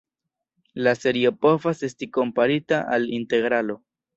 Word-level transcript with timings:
La 0.87 0.93
serio 1.01 1.31
povas 1.47 1.83
esti 1.89 2.09
komparita 2.17 2.81
al 2.99 3.07
integralo. 3.21 3.79